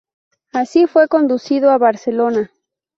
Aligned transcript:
Así 0.51 0.87
fue 0.87 1.07
conducido 1.07 1.69
a 1.69 1.77
Barcelona. 1.77 2.49